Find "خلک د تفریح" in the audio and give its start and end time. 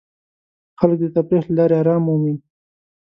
0.79-1.45